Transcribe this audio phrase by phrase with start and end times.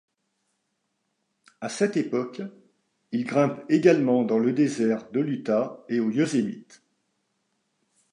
[1.61, 2.41] À cette époque,
[3.11, 6.81] il grimpe également dans le désert de l'Utah et au Yosémite.